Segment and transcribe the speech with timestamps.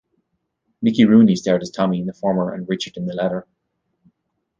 [0.81, 3.47] Mickey Rooney starred as Tommy in the former and Richard in the latter.